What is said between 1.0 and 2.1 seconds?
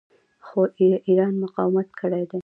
ایران مقاومت